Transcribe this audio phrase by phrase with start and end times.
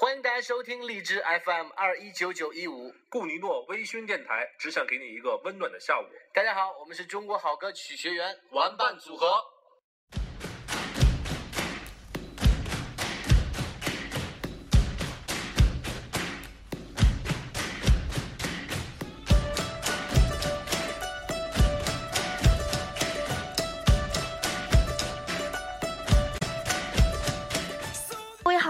[0.00, 2.90] 欢迎大家收听荔枝 FM 二一九九一五。
[3.10, 6.04] 顾尼诺微醺电台，只想给你一个温暖的下午。
[6.32, 9.30] 大家好，我们是中国好歌曲学员玩伴组合。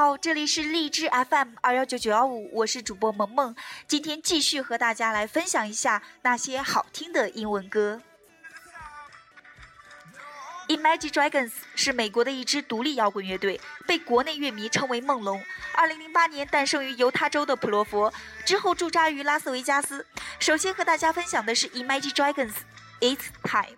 [0.00, 3.54] 好，这里是荔枝 FM 二幺九九幺五，我是主播萌萌，
[3.86, 8.00] 今天继续和大家来分享一下那些好听的英文歌。
[10.68, 15.44] Imagine Dragons 是美国的一支独立摇滚乐队，被国内乐迷称为“梦龙”。
[15.76, 18.10] 二零零八年诞生于犹他州的普罗佛，
[18.46, 20.06] 之后驻扎于拉斯维加斯。
[20.38, 22.52] 首先和大家分享的是 Imagine Dragons，
[23.00, 23.76] 《It's Time》。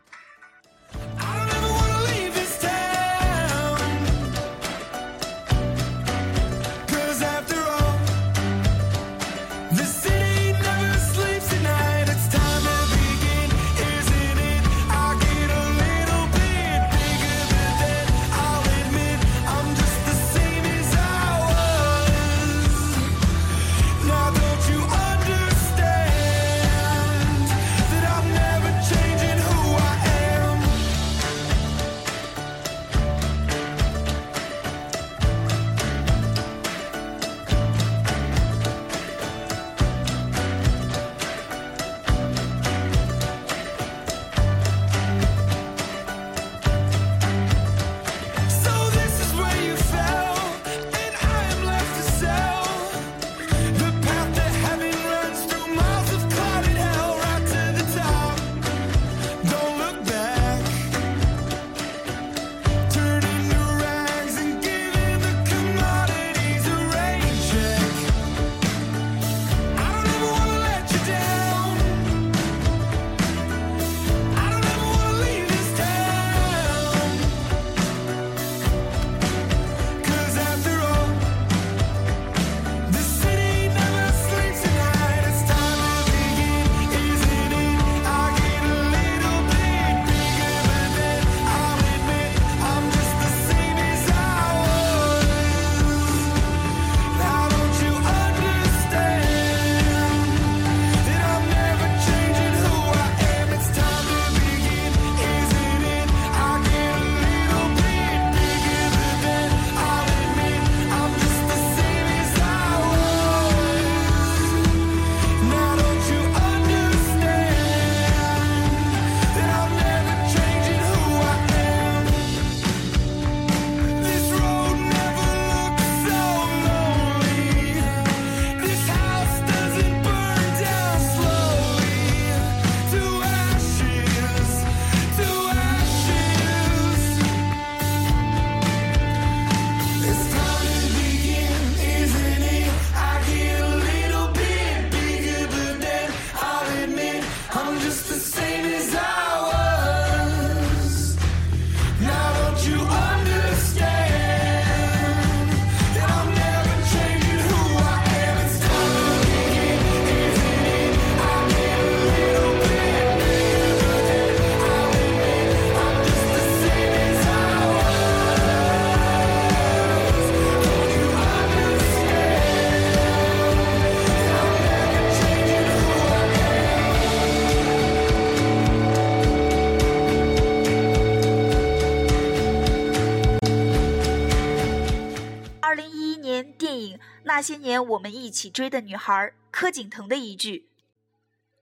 [187.35, 189.15] 那些年我们一起追的女孩》
[189.51, 190.69] 柯景腾的一句：“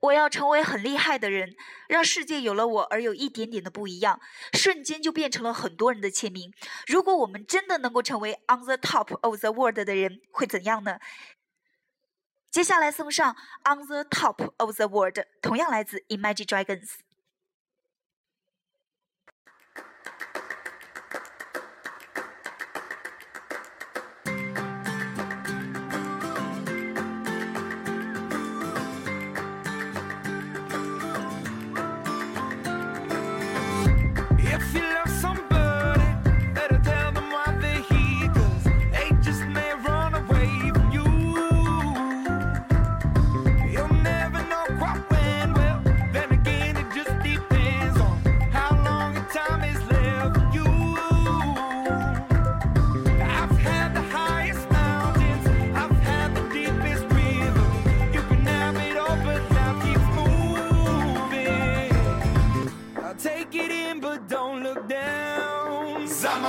[0.02, 1.54] 我要成为很厉害的人，
[1.88, 4.20] 让世界有了我而有一点点的不一样，
[4.52, 6.52] 瞬间就变成了很多人的签名。
[6.88, 10.98] 如果我们真的能够成为 on the top of the world 的人，会怎样呢？”
[12.50, 16.94] 接下来送上 on the top of the world，同样来自 Imagine Dragons。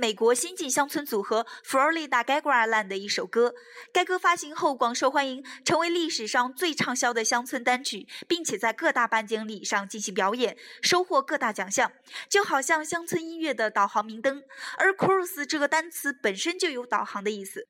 [0.00, 3.54] 美国新晋乡村组合 Florida g a g r a l a n 的一首歌。
[3.92, 11.92] 该歌发行后广受欢迎，成为历史上最畅销的乡村单曲，并且在各大颁奖礼上进行表演，收获各大奖项，
[12.30, 14.42] 就好像乡村音乐的导航明灯。
[14.78, 17.68] 而 cruise 这个单词本身就有导航的意思，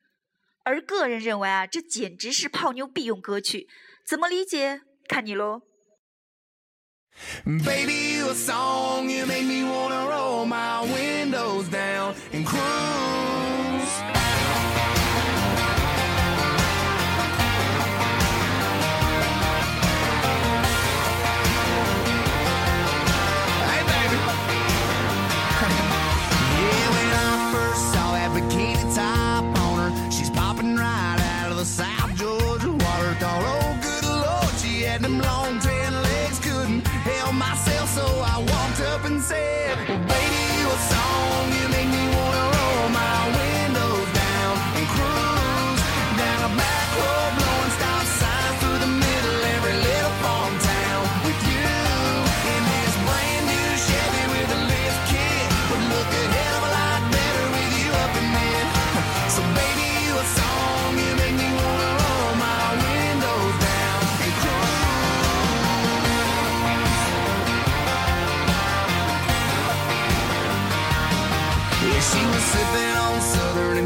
[0.63, 3.67] 而个人认为啊，这简直是泡妞必用歌曲。
[4.07, 4.83] 怎么理解？
[5.09, 5.63] 看你喽。
[7.45, 13.10] Baby, you a song, you make me wanna roll my windows down and cry.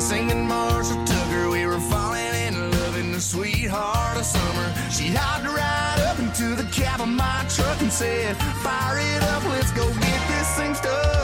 [0.05, 1.49] singing Marshall Tucker.
[1.49, 4.69] We were falling in love in the sweetheart of summer.
[4.91, 9.43] She hopped right up into the cab of my truck and said, Fire it up,
[9.45, 11.24] let's go get this thing stuck.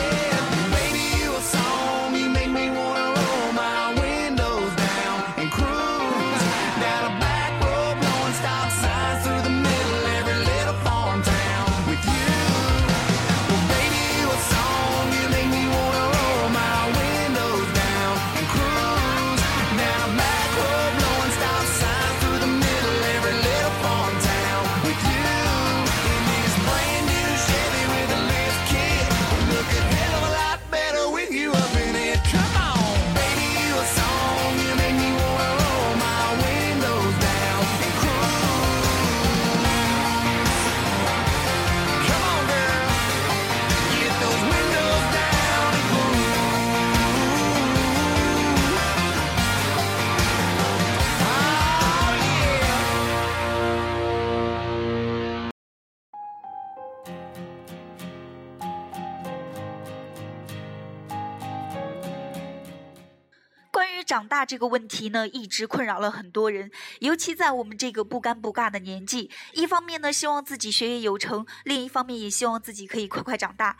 [64.11, 69.31] 长大这个问题呢，一直困扰了很多人，尤其在我们这个不尴不尬的年纪。
[69.53, 73.77] 一方面呢，希望自己学业有成；另一方面，也希望自己可以快快长大。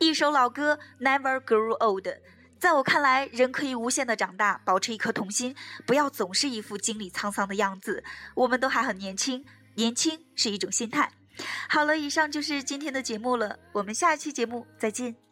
[0.00, 2.08] 一首老歌《Never Grow Old》，
[2.58, 5.54] 在我看来，人可以无限的长大，保持一颗童心，
[5.86, 8.02] 不要总是一副经历沧桑的样子。
[8.34, 9.44] 我们都还很年轻，
[9.76, 11.12] 年轻是一种心态。
[11.68, 15.25] 好了，以上就是今天的节目了，我们下一期节目再见。